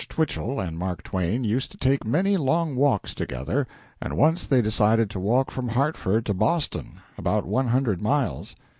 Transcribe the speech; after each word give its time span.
Twichell 0.09 0.59
and 0.59 0.79
Mark 0.79 1.03
Twain 1.03 1.43
used 1.43 1.69
to 1.73 1.77
take 1.77 2.03
many 2.07 2.35
long 2.35 2.75
walks 2.75 3.13
together, 3.13 3.67
and 4.01 4.17
once 4.17 4.47
they 4.47 4.59
decided 4.59 5.11
to 5.11 5.19
walk 5.19 5.51
from 5.51 5.67
Hartford 5.67 6.25
to 6.25 6.33
Boston 6.33 7.01
about 7.19 7.45
one 7.45 7.67
hundred 7.67 8.01
miles. 8.01 8.55